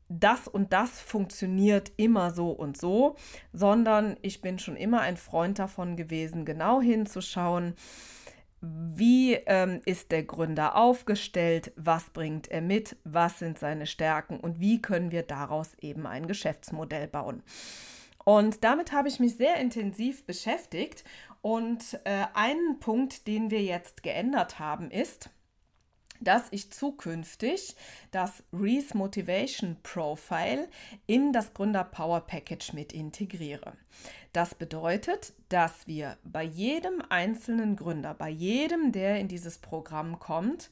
das 0.10 0.48
und 0.48 0.74
das 0.74 1.02
funktioniert 1.02 1.92
immer 1.98 2.32
so 2.32 2.52
und 2.52 2.78
so, 2.78 3.16
sondern 3.52 4.18
ich 4.22 4.42
bin 4.42 4.60
schon 4.60 4.76
immer 4.76 5.02
ein 5.02 5.18
Freund 5.18 5.58
davon 5.58 5.96
gewesen, 5.96 6.46
genau 6.46 6.82
hinzuschauen, 6.82 7.74
wie 8.62 9.34
ähm, 9.34 9.82
ist 9.86 10.12
der 10.12 10.24
Gründer 10.24 10.78
aufgestellt, 10.78 11.74
was 11.76 12.12
bringt 12.12 12.48
er 12.50 12.62
mit, 12.62 12.96
was 13.04 13.40
sind 13.40 13.60
seine 13.60 13.88
Stärken 13.88 14.40
und 14.40 14.60
wie 14.60 14.82
können 14.82 15.12
wir 15.12 15.24
daraus 15.24 15.72
eben 15.82 16.06
ein 16.06 16.28
Geschäftsmodell 16.28 17.08
bauen. 17.08 17.44
Und 18.24 18.64
damit 18.64 18.92
habe 18.92 19.08
ich 19.08 19.20
mich 19.20 19.36
sehr 19.36 19.58
intensiv 19.58 20.26
beschäftigt. 20.26 21.04
Und 21.42 22.00
äh, 22.06 22.26
ein 22.34 22.80
Punkt, 22.80 23.28
den 23.28 23.52
wir 23.52 23.62
jetzt 23.62 24.04
geändert 24.04 24.60
haben, 24.60 24.90
ist, 24.92 25.30
dass 26.24 26.48
ich 26.52 26.72
zukünftig 26.72 27.76
das 28.12 28.44
Reese 28.54 28.98
Motivation 28.98 29.78
Profile 29.84 30.70
in 31.06 31.34
das 31.34 31.54
Gründer 31.54 31.84
Power 31.84 32.22
Package 32.22 32.74
mit 32.74 32.94
integriere. 32.94 33.74
Das 34.32 34.56
bedeutet, 34.56 35.34
dass 35.50 35.86
wir 35.86 36.18
bei 36.24 36.44
jedem 36.44 37.04
einzelnen 37.10 37.76
Gründer, 37.76 38.14
bei 38.14 38.30
jedem, 38.30 38.92
der 38.92 39.20
in 39.20 39.28
dieses 39.28 39.58
Programm 39.58 40.20
kommt, 40.20 40.70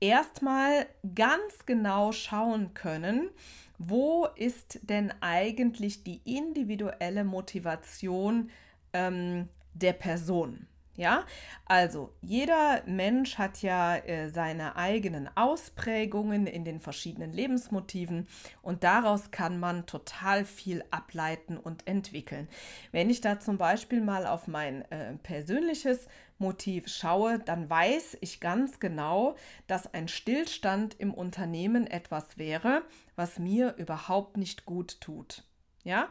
erstmal 0.00 0.86
ganz 1.14 1.66
genau 1.66 2.12
schauen 2.12 2.74
können, 2.74 3.30
wo 3.78 4.26
ist 4.36 4.80
denn 4.88 5.12
eigentlich 5.20 6.02
die 6.02 6.20
individuelle 6.24 7.24
Motivation 7.24 8.50
ähm, 8.92 9.48
der 9.74 9.92
Person? 9.92 10.66
Ja, 10.98 11.24
also 11.64 12.12
jeder 12.22 12.82
Mensch 12.84 13.38
hat 13.38 13.62
ja 13.62 13.94
äh, 13.98 14.30
seine 14.30 14.74
eigenen 14.74 15.30
Ausprägungen 15.36 16.48
in 16.48 16.64
den 16.64 16.80
verschiedenen 16.80 17.32
Lebensmotiven 17.32 18.26
und 18.62 18.82
daraus 18.82 19.30
kann 19.30 19.60
man 19.60 19.86
total 19.86 20.44
viel 20.44 20.82
ableiten 20.90 21.56
und 21.56 21.86
entwickeln. 21.86 22.48
Wenn 22.90 23.10
ich 23.10 23.20
da 23.20 23.38
zum 23.38 23.58
Beispiel 23.58 24.00
mal 24.00 24.26
auf 24.26 24.48
mein 24.48 24.90
äh, 24.90 25.14
persönliches 25.22 26.08
Motiv 26.38 26.88
schaue, 26.88 27.38
dann 27.38 27.70
weiß 27.70 28.18
ich 28.20 28.40
ganz 28.40 28.80
genau, 28.80 29.36
dass 29.68 29.94
ein 29.94 30.08
Stillstand 30.08 30.98
im 30.98 31.14
Unternehmen 31.14 31.86
etwas 31.86 32.38
wäre, 32.38 32.82
was 33.14 33.38
mir 33.38 33.76
überhaupt 33.76 34.36
nicht 34.36 34.66
gut 34.66 35.00
tut. 35.00 35.44
Ja, 35.84 36.08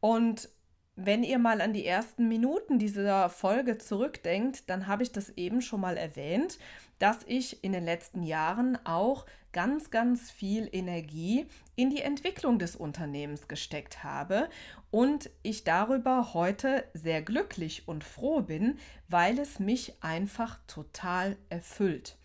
und 0.00 0.50
wenn 0.96 1.22
ihr 1.22 1.38
mal 1.38 1.60
an 1.60 1.74
die 1.74 1.86
ersten 1.86 2.26
Minuten 2.26 2.78
dieser 2.78 3.28
Folge 3.28 3.76
zurückdenkt, 3.76 4.68
dann 4.70 4.86
habe 4.86 5.02
ich 5.02 5.12
das 5.12 5.30
eben 5.30 5.60
schon 5.60 5.82
mal 5.82 5.98
erwähnt, 5.98 6.58
dass 6.98 7.18
ich 7.26 7.62
in 7.62 7.72
den 7.72 7.84
letzten 7.84 8.22
Jahren 8.22 8.78
auch 8.84 9.26
ganz, 9.52 9.90
ganz 9.90 10.30
viel 10.30 10.68
Energie 10.72 11.46
in 11.76 11.90
die 11.90 12.00
Entwicklung 12.00 12.58
des 12.58 12.76
Unternehmens 12.76 13.46
gesteckt 13.46 14.04
habe 14.04 14.48
und 14.90 15.30
ich 15.42 15.64
darüber 15.64 16.32
heute 16.32 16.84
sehr 16.94 17.20
glücklich 17.20 17.86
und 17.86 18.02
froh 18.02 18.40
bin, 18.40 18.78
weil 19.08 19.38
es 19.38 19.58
mich 19.58 19.94
einfach 20.02 20.58
total 20.66 21.36
erfüllt. 21.50 22.16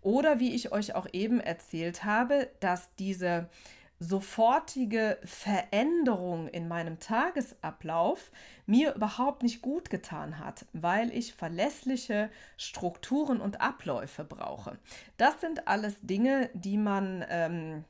Oder 0.00 0.38
wie 0.38 0.54
ich 0.54 0.70
euch 0.70 0.94
auch 0.94 1.08
eben 1.12 1.40
erzählt 1.40 2.04
habe, 2.04 2.50
dass 2.60 2.94
diese 2.96 3.48
sofortige 4.00 5.18
Veränderung 5.24 6.48
in 6.48 6.68
meinem 6.68 6.98
Tagesablauf 6.98 8.30
mir 8.66 8.94
überhaupt 8.94 9.42
nicht 9.42 9.62
gut 9.62 9.90
getan 9.90 10.38
hat, 10.38 10.66
weil 10.72 11.10
ich 11.12 11.34
verlässliche 11.34 12.30
Strukturen 12.56 13.40
und 13.40 13.60
Abläufe 13.60 14.24
brauche. 14.24 14.78
Das 15.16 15.40
sind 15.40 15.68
alles 15.68 15.96
Dinge, 16.02 16.50
die 16.54 16.76
man 16.76 17.24
ähm, 17.28 17.84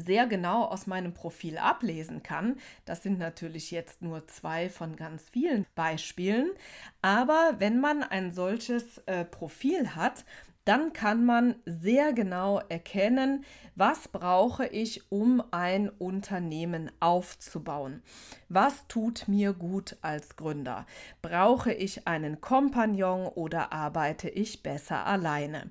sehr 0.00 0.26
genau 0.26 0.64
aus 0.64 0.86
meinem 0.86 1.12
Profil 1.12 1.58
ablesen 1.58 2.22
kann. 2.22 2.56
Das 2.84 3.02
sind 3.02 3.18
natürlich 3.18 3.70
jetzt 3.70 4.02
nur 4.02 4.26
zwei 4.26 4.68
von 4.68 4.96
ganz 4.96 5.28
vielen 5.28 5.66
Beispielen. 5.74 6.50
Aber 7.02 7.56
wenn 7.58 7.80
man 7.80 8.02
ein 8.02 8.32
solches 8.32 8.98
äh, 9.06 9.24
Profil 9.24 9.94
hat, 9.94 10.24
dann 10.68 10.92
kann 10.92 11.24
man 11.24 11.54
sehr 11.64 12.12
genau 12.12 12.60
erkennen, 12.68 13.46
was 13.74 14.08
brauche 14.08 14.66
ich, 14.66 15.10
um 15.10 15.42
ein 15.50 15.88
Unternehmen 15.88 16.92
aufzubauen. 17.00 18.02
Was 18.50 18.86
tut 18.86 19.28
mir 19.28 19.54
gut 19.54 19.96
als 20.02 20.36
Gründer? 20.36 20.84
Brauche 21.22 21.72
ich 21.72 22.06
einen 22.06 22.42
Kompagnon 22.42 23.28
oder 23.28 23.72
arbeite 23.72 24.28
ich 24.28 24.62
besser 24.62 25.06
alleine? 25.06 25.70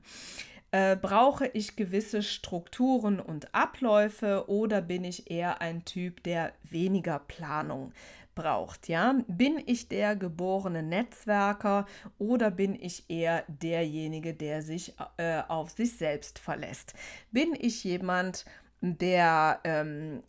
Äh, 0.72 0.96
brauche 0.96 1.46
ich 1.46 1.76
gewisse 1.76 2.24
Strukturen 2.24 3.20
und 3.20 3.54
Abläufe 3.54 4.46
oder 4.50 4.82
bin 4.82 5.04
ich 5.04 5.30
eher 5.30 5.62
ein 5.62 5.86
Typ, 5.86 6.24
der 6.24 6.54
weniger 6.64 7.20
Planung 7.20 7.94
braucht, 8.38 8.88
ja? 8.88 9.20
Bin 9.28 9.62
ich 9.66 9.90
der 9.90 10.16
geborene 10.16 10.84
Netzwerker 10.84 11.88
oder 12.20 12.52
bin 12.52 12.76
ich 12.80 13.10
eher 13.10 13.44
derjenige, 13.48 14.36
der 14.36 14.62
sich 14.62 14.94
äh, 15.18 15.42
auf 15.48 15.72
sich 15.72 15.98
selbst 15.98 16.38
verlässt? 16.38 16.94
Bin 17.32 17.58
ich 17.60 17.84
jemand, 17.84 18.46
der 18.82 19.60
ähm, 19.64 20.22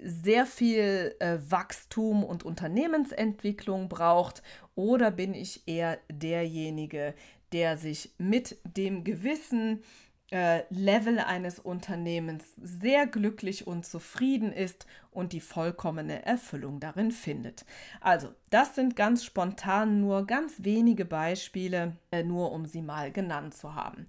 sehr 0.00 0.46
viel 0.46 1.16
äh, 1.18 1.38
Wachstum 1.48 2.22
und 2.22 2.44
Unternehmensentwicklung 2.44 3.88
braucht 3.88 4.42
oder 4.76 5.10
bin 5.10 5.34
ich 5.34 5.66
eher 5.66 5.98
derjenige, 6.08 7.14
der 7.52 7.76
sich 7.76 8.12
mit 8.18 8.58
dem 8.64 9.02
gewissen 9.02 9.82
äh, 10.30 10.62
Level 10.70 11.18
eines 11.20 11.58
Unternehmens 11.58 12.44
sehr 12.60 13.06
glücklich 13.06 13.66
und 13.66 13.86
zufrieden 13.86 14.52
ist 14.52 14.86
und 15.10 15.32
die 15.32 15.40
vollkommene 15.40 16.26
Erfüllung 16.26 16.80
darin 16.80 17.12
findet. 17.12 17.64
Also, 18.00 18.28
das 18.50 18.74
sind 18.74 18.96
ganz 18.96 19.24
spontan 19.24 20.00
nur 20.00 20.26
ganz 20.26 20.54
wenige 20.58 21.04
Beispiele, 21.04 21.96
äh, 22.10 22.22
nur 22.22 22.52
um 22.52 22.66
sie 22.66 22.82
mal 22.82 23.12
genannt 23.12 23.54
zu 23.54 23.74
haben. 23.74 24.08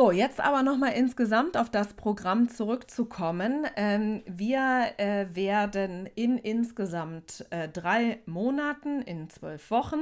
So, 0.00 0.12
jetzt 0.12 0.40
aber 0.40 0.62
nochmal 0.62 0.94
insgesamt 0.94 1.58
auf 1.58 1.68
das 1.68 1.92
Programm 1.92 2.48
zurückzukommen. 2.48 3.66
Ähm, 3.76 4.22
wir 4.24 4.94
äh, 4.96 5.26
werden 5.34 6.08
in 6.14 6.38
insgesamt 6.38 7.44
äh, 7.50 7.68
drei 7.68 8.20
Monaten, 8.24 9.02
in 9.02 9.28
zwölf 9.28 9.70
Wochen, 9.70 10.00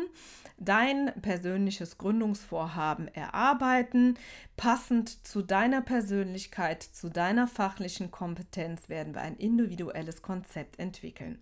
dein 0.56 1.12
persönliches 1.20 1.98
Gründungsvorhaben 1.98 3.08
erarbeiten. 3.08 4.16
Passend 4.56 5.26
zu 5.26 5.42
deiner 5.42 5.80
Persönlichkeit, 5.80 6.84
zu 6.84 7.08
deiner 7.08 7.48
fachlichen 7.48 8.12
Kompetenz 8.12 8.88
werden 8.88 9.16
wir 9.16 9.22
ein 9.22 9.36
individuelles 9.36 10.22
Konzept 10.22 10.78
entwickeln. 10.78 11.40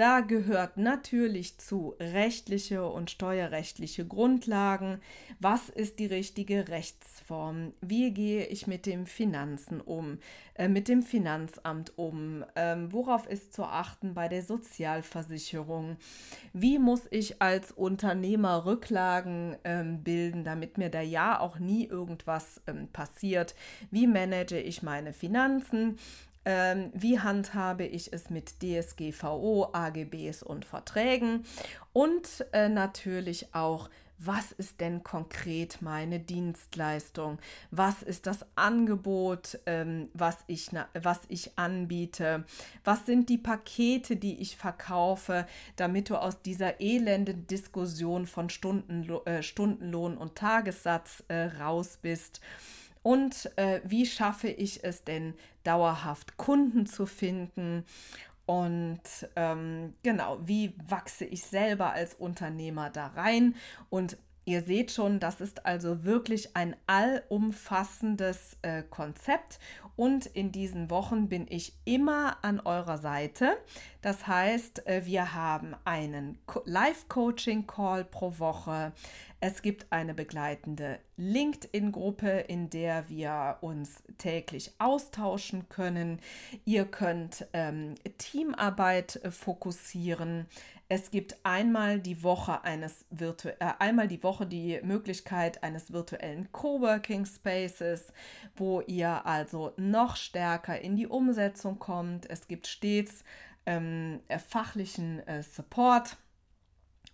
Da 0.00 0.20
gehört 0.20 0.78
natürlich 0.78 1.58
zu 1.58 1.94
rechtliche 2.00 2.86
und 2.88 3.10
steuerrechtliche 3.10 4.06
Grundlagen. 4.06 4.98
Was 5.40 5.68
ist 5.68 5.98
die 5.98 6.06
richtige 6.06 6.68
Rechtsform? 6.68 7.74
Wie 7.82 8.10
gehe 8.10 8.46
ich 8.46 8.66
mit 8.66 8.86
den 8.86 9.04
Finanzen 9.04 9.78
um? 9.82 10.16
Äh, 10.54 10.68
mit 10.68 10.88
dem 10.88 11.02
Finanzamt 11.02 11.98
um? 11.98 12.46
Ähm, 12.56 12.90
worauf 12.94 13.26
ist 13.26 13.52
zu 13.52 13.64
achten 13.64 14.14
bei 14.14 14.28
der 14.28 14.42
Sozialversicherung? 14.42 15.98
Wie 16.54 16.78
muss 16.78 17.02
ich 17.10 17.42
als 17.42 17.70
Unternehmer 17.70 18.64
Rücklagen 18.64 19.58
ähm, 19.64 20.02
bilden, 20.02 20.44
damit 20.44 20.78
mir 20.78 20.88
da 20.88 21.02
ja 21.02 21.38
auch 21.38 21.58
nie 21.58 21.84
irgendwas 21.84 22.62
ähm, 22.66 22.88
passiert? 22.90 23.54
Wie 23.90 24.06
manage 24.06 24.58
ich 24.58 24.82
meine 24.82 25.12
Finanzen? 25.12 25.98
Ähm, 26.44 26.90
wie 26.94 27.20
handhabe 27.20 27.84
ich 27.84 28.12
es 28.12 28.30
mit 28.30 28.62
DSGVO, 28.62 29.70
AGBs 29.72 30.42
und 30.42 30.64
Verträgen? 30.64 31.44
Und 31.92 32.46
äh, 32.52 32.68
natürlich 32.68 33.54
auch, 33.54 33.90
was 34.22 34.52
ist 34.52 34.82
denn 34.82 35.02
konkret 35.02 35.80
meine 35.80 36.20
Dienstleistung? 36.20 37.38
Was 37.70 38.02
ist 38.02 38.26
das 38.26 38.44
Angebot, 38.54 39.58
ähm, 39.64 40.10
was, 40.12 40.36
ich, 40.46 40.68
was 40.92 41.20
ich 41.28 41.56
anbiete? 41.56 42.44
Was 42.84 43.06
sind 43.06 43.30
die 43.30 43.38
Pakete, 43.38 44.16
die 44.16 44.40
ich 44.40 44.58
verkaufe, 44.58 45.46
damit 45.76 46.10
du 46.10 46.16
aus 46.16 46.42
dieser 46.42 46.80
elenden 46.82 47.46
Diskussion 47.46 48.26
von 48.26 48.50
Stundenlo 48.50 49.24
äh, 49.24 49.42
Stundenlohn 49.42 50.18
und 50.18 50.36
Tagessatz 50.36 51.24
äh, 51.28 51.46
raus 51.58 51.98
bist? 52.00 52.42
Und 53.02 53.50
äh, 53.56 53.80
wie 53.84 54.06
schaffe 54.06 54.48
ich 54.48 54.84
es 54.84 55.04
denn, 55.04 55.34
dauerhaft 55.64 56.36
Kunden 56.36 56.86
zu 56.86 57.06
finden? 57.06 57.84
Und 58.46 59.00
ähm, 59.36 59.94
genau, 60.02 60.40
wie 60.44 60.74
wachse 60.88 61.24
ich 61.24 61.44
selber 61.44 61.92
als 61.92 62.14
Unternehmer 62.14 62.90
da 62.90 63.08
rein? 63.08 63.54
Und 63.90 64.16
Ihr 64.46 64.62
seht 64.62 64.90
schon, 64.90 65.20
das 65.20 65.40
ist 65.40 65.66
also 65.66 66.02
wirklich 66.02 66.56
ein 66.56 66.74
allumfassendes 66.86 68.56
äh, 68.62 68.82
Konzept 68.82 69.60
und 69.96 70.26
in 70.26 70.52
diesen 70.52 70.90
Wochen 70.90 71.28
bin 71.28 71.46
ich 71.48 71.74
immer 71.84 72.38
an 72.42 72.60
eurer 72.60 72.98
Seite. 72.98 73.56
Das 74.02 74.26
heißt, 74.26 74.86
äh, 74.86 75.04
wir 75.04 75.34
haben 75.34 75.74
einen 75.84 76.38
Live-Coaching-Call 76.64 78.04
pro 78.04 78.38
Woche. 78.38 78.92
Es 79.40 79.62
gibt 79.62 79.90
eine 79.90 80.14
begleitende 80.14 80.98
LinkedIn-Gruppe, 81.16 82.28
in 82.48 82.70
der 82.70 83.08
wir 83.08 83.58
uns 83.62 84.02
täglich 84.18 84.72
austauschen 84.78 85.68
können. 85.68 86.20
Ihr 86.64 86.84
könnt 86.84 87.46
ähm, 87.52 87.94
Teamarbeit 88.18 89.16
äh, 89.16 89.30
fokussieren. 89.30 90.46
Es 90.92 91.12
gibt 91.12 91.36
einmal 91.44 92.00
die 92.00 92.24
Woche 92.24 92.64
eines 92.64 93.06
virtu 93.10 93.48
äh, 93.48 93.54
einmal 93.78 94.08
die 94.08 94.22
Woche 94.24 94.44
die 94.44 94.80
Möglichkeit 94.82 95.62
eines 95.62 95.92
virtuellen 95.92 96.50
Coworking 96.50 97.26
Spaces, 97.26 98.12
wo 98.56 98.80
ihr 98.80 99.24
also 99.24 99.72
noch 99.80 100.16
stärker 100.16 100.80
in 100.80 100.96
die 100.96 101.06
Umsetzung 101.06 101.78
kommt. 101.78 102.28
Es 102.28 102.48
gibt 102.48 102.66
stets 102.66 103.24
ähm, 103.66 104.20
äh, 104.28 104.38
fachlichen 104.38 105.26
äh, 105.26 105.42
Support 105.42 106.16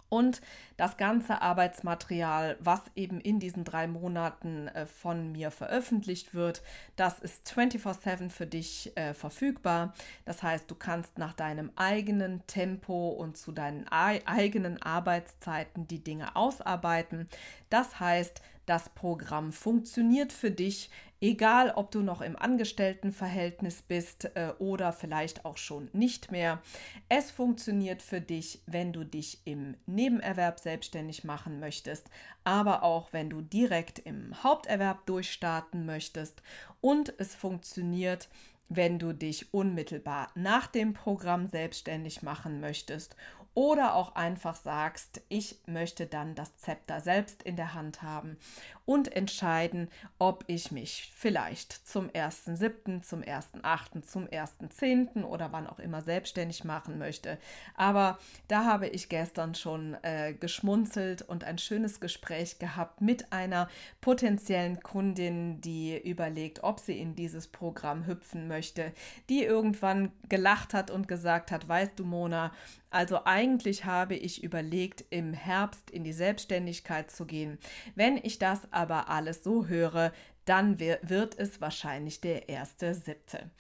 und 0.09 0.41
das 0.77 0.97
ganze 0.97 1.43
Arbeitsmaterial, 1.43 2.57
was 2.61 2.81
eben 2.95 3.21
in 3.21 3.41
diesen 3.41 3.65
drei 3.65 3.89
Monaten 3.89 4.69
äh, 4.69 4.87
von 4.87 5.33
mir 5.33 5.51
veröffentlicht 5.51 6.33
wird, 6.33 6.63
das 6.95 7.19
ist 7.19 7.49
24/7 7.51 8.31
für 8.31 8.47
dich 8.47 8.97
äh, 8.97 9.15
verfügbar. 9.15 9.95
Das 10.25 10.43
heißt, 10.43 10.71
du 10.71 10.77
kannst 10.77 11.19
nach 11.19 11.33
deinem 11.33 11.73
eigenen 11.75 12.47
Tempo 12.47 13.09
und 13.09 13.37
zu 13.37 13.51
deinen 13.51 13.89
eigenen 13.89 14.81
Arbeitszeiten 14.81 15.89
die 15.89 16.03
Dinge 16.03 16.37
ausarbeiten. 16.37 17.29
Das 17.69 17.99
heißt, 17.99 18.41
das 18.65 18.89
Programm 18.91 19.53
funktioniert 19.53 20.33
für 20.33 20.51
dich, 20.51 20.91
egal 21.21 21.73
ob 21.75 21.91
du 21.91 22.03
noch 22.03 22.21
im 22.21 22.37
Angestelltenverhältnis 22.37 23.83
bist 23.83 24.31
äh, 24.35 24.53
oder 24.59 24.93
vielleicht 24.93 25.45
auch 25.45 25.57
schon 25.57 25.89
nicht 25.93 26.31
mehr. 26.31 26.63
Es 27.09 27.31
funktioniert 27.31 28.03
für 28.03 28.21
dich, 28.21 28.63
wenn 28.67 28.93
du 28.93 29.05
dich 29.05 29.41
im 29.45 29.77
Nebenerwerb 29.87 30.59
selbstständig 30.59 31.25
machen 31.25 31.61
möchtest, 31.61 32.09
aber 32.45 32.83
auch 32.83 33.13
wenn 33.13 33.31
du 33.31 33.41
direkt 33.41 33.99
im 33.99 34.43
Haupterwerb 34.43 35.07
durchstarten 35.07 35.87
möchtest. 35.87 36.43
Und 36.81 37.15
es 37.19 37.35
funktioniert, 37.35 38.29
wenn 38.69 38.99
du 38.99 39.13
dich 39.13 39.55
unmittelbar 39.55 40.31
nach 40.35 40.67
dem 40.67 40.93
Programm 40.93 41.47
selbstständig 41.47 42.23
machen 42.23 42.61
möchtest 42.61 43.17
oder 43.57 43.95
auch 43.95 44.15
einfach 44.17 44.55
sagst, 44.55 45.23
ich 45.31 45.59
möchte 45.65 46.07
dann 46.07 46.35
das 46.35 46.59
Zepter 46.59 47.01
selbst 47.01 47.43
in 47.43 47.57
der 47.57 47.73
Hand 47.73 48.03
haben 48.03 48.37
und 48.85 49.17
entscheiden, 49.17 49.89
ob 50.19 50.45
ich 50.47 50.71
mich 50.71 51.11
vielleicht 51.17 51.73
zum 51.89 52.11
1.7., 52.11 53.01
zum 53.03 53.23
1.8., 53.23 54.03
zum 54.03 54.27
1.10. 54.27 55.25
oder 55.25 55.53
wann 55.53 55.67
auch 55.67 55.79
immer 55.79 56.03
selbstständig 56.03 56.65
machen 56.65 56.99
möchte. 56.99 57.39
Aber 57.75 58.19
da 58.47 58.67
habe 58.67 58.89
ich 58.89 59.09
gestern 59.09 59.55
schon 59.55 59.97
äh, 60.03 60.35
geschmunzelt 60.35 61.23
und 61.23 61.43
ein 61.43 61.57
schönes 61.57 61.99
Gespräch 61.99 62.59
gehabt 62.59 63.01
mit 63.01 63.33
einer 63.33 63.71
potenziellen 64.03 64.83
Kundin, 64.83 65.63
die 65.63 65.97
überlegt, 65.97 66.63
ob 66.63 66.79
sie 66.79 67.01
in 67.01 67.17
dieses 67.17 67.49
Programm 67.49 68.07
hüpfen 68.07 68.49
möchte, 68.49 68.93
die 69.31 69.43
irgendwann 69.43 70.13
gelacht 70.29 70.75
hat 70.75 70.91
und 70.91 71.09
gesagt 71.09 71.51
hat, 71.51 71.67
weißt 71.67 71.99
du, 71.99 72.05
Mona, 72.05 72.53
also 72.97 73.27
eigentlich 73.27 73.85
habe 73.85 74.15
ich 74.15 74.43
überlegt, 74.43 75.05
im 75.11 75.35
Herbst 75.35 75.91
in 75.91 76.03
die 76.03 76.15
Selbstständigkeit 76.15 77.11
zu 77.11 77.27
gehen. 77.27 77.59
Wenn 77.95 78.17
ich 78.17 78.39
das 78.39 78.73
aber 78.73 79.11
alles 79.11 79.45
so 79.45 79.67
höre, 79.67 80.15
dann 80.47 80.81
wird 80.81 81.39
es 81.39 81.61
wahrscheinlich 81.61 82.23
der 82.23 82.49
erste 82.49 82.95
siebte. 82.95 83.51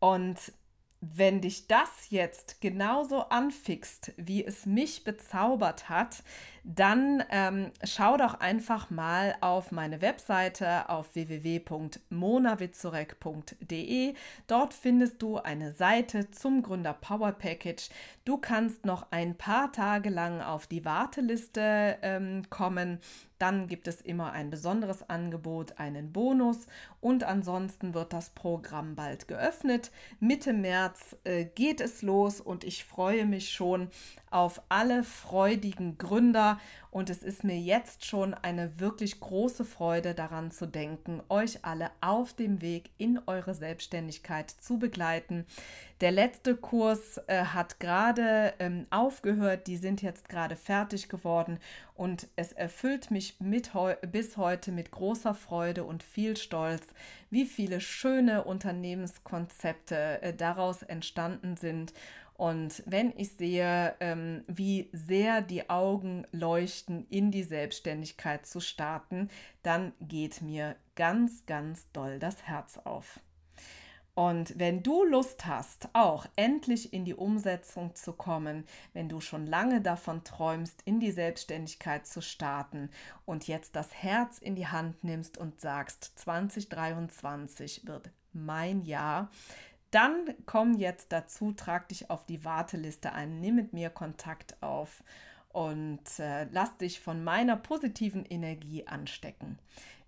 Und 0.00 0.36
wenn 1.00 1.40
dich 1.40 1.68
das 1.68 2.10
jetzt 2.10 2.60
genauso 2.60 3.20
anfixt, 3.28 4.14
wie 4.16 4.44
es 4.44 4.66
mich 4.66 5.04
bezaubert 5.04 5.88
hat, 5.88 6.24
dann 6.64 7.24
ähm, 7.30 7.72
schau 7.82 8.16
doch 8.16 8.34
einfach 8.34 8.88
mal 8.88 9.34
auf 9.40 9.72
meine 9.72 10.00
Webseite 10.00 10.88
auf 10.88 11.12
www.monavizurek.de. 11.14 14.14
Dort 14.46 14.72
findest 14.72 15.20
du 15.22 15.38
eine 15.38 15.72
Seite 15.72 16.30
zum 16.30 16.62
Gründer 16.62 16.92
Power 16.92 17.32
Package. 17.32 17.88
Du 18.24 18.36
kannst 18.36 18.86
noch 18.86 19.08
ein 19.10 19.36
paar 19.36 19.72
Tage 19.72 20.08
lang 20.08 20.40
auf 20.40 20.68
die 20.68 20.84
Warteliste 20.84 21.98
ähm, 22.02 22.48
kommen. 22.48 23.00
Dann 23.42 23.66
gibt 23.66 23.88
es 23.88 24.00
immer 24.00 24.30
ein 24.30 24.50
besonderes 24.50 25.10
Angebot, 25.10 25.80
einen 25.80 26.12
Bonus 26.12 26.68
und 27.00 27.24
ansonsten 27.24 27.92
wird 27.92 28.12
das 28.12 28.30
Programm 28.30 28.94
bald 28.94 29.26
geöffnet. 29.26 29.90
Mitte 30.20 30.52
März 30.52 31.16
äh, 31.24 31.46
geht 31.46 31.80
es 31.80 32.02
los 32.02 32.40
und 32.40 32.62
ich 32.62 32.84
freue 32.84 33.26
mich 33.26 33.50
schon 33.50 33.88
auf 34.30 34.62
alle 34.68 35.02
freudigen 35.02 35.98
Gründer 35.98 36.51
und 36.90 37.08
es 37.08 37.22
ist 37.22 37.42
mir 37.42 37.58
jetzt 37.58 38.04
schon 38.04 38.34
eine 38.34 38.78
wirklich 38.78 39.18
große 39.18 39.64
Freude 39.64 40.14
daran 40.14 40.50
zu 40.50 40.66
denken, 40.66 41.22
euch 41.28 41.64
alle 41.64 41.90
auf 42.00 42.34
dem 42.34 42.60
Weg 42.60 42.90
in 42.98 43.18
eure 43.26 43.54
Selbstständigkeit 43.54 44.50
zu 44.50 44.78
begleiten. 44.78 45.46
Der 46.02 46.10
letzte 46.10 46.56
Kurs 46.56 47.18
äh, 47.28 47.44
hat 47.44 47.78
gerade 47.80 48.54
ähm, 48.58 48.86
aufgehört, 48.90 49.68
die 49.68 49.76
sind 49.76 50.02
jetzt 50.02 50.28
gerade 50.28 50.56
fertig 50.56 51.08
geworden. 51.08 51.58
Und 51.94 52.28
es 52.36 52.52
erfüllt 52.52 53.10
mich 53.10 53.36
mit 53.38 53.72
heu 53.72 53.94
bis 54.10 54.36
heute 54.36 54.72
mit 54.72 54.90
großer 54.90 55.34
Freude 55.34 55.84
und 55.84 56.02
viel 56.02 56.36
Stolz, 56.36 56.88
wie 57.30 57.46
viele 57.46 57.80
schöne 57.80 58.44
Unternehmenskonzepte 58.44 60.22
äh, 60.22 60.34
daraus 60.34 60.82
entstanden 60.82 61.56
sind 61.56 61.92
und 62.42 62.82
wenn 62.86 63.12
ich 63.16 63.36
sehe, 63.36 63.94
ähm, 64.00 64.42
wie 64.48 64.90
sehr 64.92 65.42
die 65.42 65.70
Augen 65.70 66.26
leuchten, 66.32 67.06
in 67.08 67.30
die 67.30 67.44
Selbstständigkeit 67.44 68.46
zu 68.46 68.58
starten, 68.58 69.28
dann 69.62 69.92
geht 70.00 70.42
mir 70.42 70.74
ganz, 70.96 71.46
ganz 71.46 71.86
doll 71.92 72.18
das 72.18 72.42
Herz 72.42 72.78
auf. 72.82 73.20
Und 74.14 74.58
wenn 74.58 74.82
du 74.82 75.04
Lust 75.04 75.46
hast, 75.46 75.88
auch 75.92 76.26
endlich 76.34 76.92
in 76.92 77.04
die 77.04 77.14
Umsetzung 77.14 77.94
zu 77.94 78.12
kommen, 78.12 78.64
wenn 78.92 79.08
du 79.08 79.20
schon 79.20 79.46
lange 79.46 79.80
davon 79.80 80.24
träumst, 80.24 80.82
in 80.84 80.98
die 80.98 81.12
Selbstständigkeit 81.12 82.08
zu 82.08 82.20
starten 82.20 82.90
und 83.24 83.46
jetzt 83.46 83.76
das 83.76 83.94
Herz 83.94 84.38
in 84.38 84.56
die 84.56 84.66
Hand 84.66 85.04
nimmst 85.04 85.38
und 85.38 85.60
sagst, 85.60 86.18
2023 86.18 87.86
wird 87.86 88.10
mein 88.32 88.82
Jahr, 88.82 89.30
dann 89.92 90.34
komm 90.46 90.74
jetzt 90.74 91.12
dazu, 91.12 91.52
trag 91.52 91.88
dich 91.88 92.10
auf 92.10 92.26
die 92.26 92.44
Warteliste 92.44 93.12
ein, 93.12 93.40
nimm 93.40 93.54
mit 93.54 93.72
mir 93.72 93.90
Kontakt 93.90 94.60
auf 94.62 95.04
und 95.52 96.18
äh, 96.18 96.44
lass 96.50 96.76
dich 96.78 96.98
von 96.98 97.22
meiner 97.22 97.56
positiven 97.56 98.24
Energie 98.24 98.86
anstecken. 98.86 99.58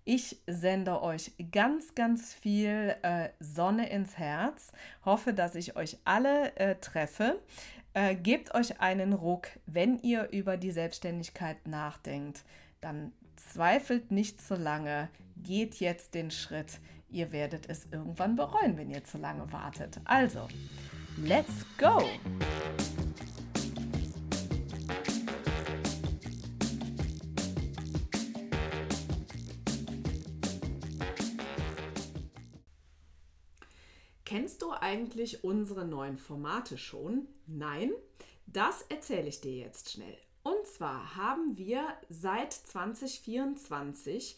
Ich 0.03 0.37
sende 0.45 1.01
euch 1.01 1.31
ganz, 1.51 1.95
ganz 1.95 2.33
viel 2.33 2.95
äh, 3.01 3.29
Sonne 3.39 3.89
ins 3.89 4.17
Herz. 4.17 4.71
Hoffe, 5.03 5.33
dass 5.33 5.55
ich 5.55 5.75
euch 5.75 5.97
alle 6.05 6.55
äh, 6.57 6.75
treffe. 6.75 7.39
Äh, 7.93 8.15
gebt 8.15 8.53
euch 8.53 8.81
einen 8.81 9.13
Ruck, 9.13 9.47
wenn 9.65 9.97
ihr 9.99 10.29
über 10.31 10.57
die 10.57 10.71
Selbstständigkeit 10.71 11.67
nachdenkt. 11.67 12.43
Dann 12.81 13.13
zweifelt 13.35 14.11
nicht 14.11 14.41
zu 14.41 14.55
lange. 14.55 15.09
Geht 15.37 15.75
jetzt 15.75 16.13
den 16.13 16.29
Schritt. 16.29 16.79
Ihr 17.09 17.31
werdet 17.31 17.69
es 17.69 17.85
irgendwann 17.91 18.35
bereuen, 18.35 18.77
wenn 18.77 18.89
ihr 18.89 19.03
zu 19.03 19.17
lange 19.17 19.51
wartet. 19.51 19.99
Also, 20.05 20.47
let's 21.17 21.65
go! 21.77 22.03
Kennst 34.25 34.63
du 34.63 34.71
eigentlich 34.71 35.43
unsere 35.43 35.85
neuen 35.85 36.17
Formate 36.17 36.77
schon? 36.77 37.27
Nein? 37.45 37.91
Das 38.47 38.81
erzähle 38.89 39.27
ich 39.27 39.39
dir 39.39 39.55
jetzt 39.55 39.91
schnell. 39.91 40.17
Und 40.43 40.67
zwar 40.67 41.15
haben 41.15 41.57
wir 41.57 41.87
seit 42.09 42.51
2024 42.51 44.37